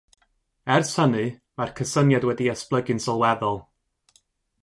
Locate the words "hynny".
1.01-1.25